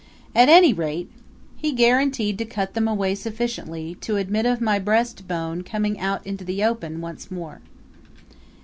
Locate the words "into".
6.25-6.43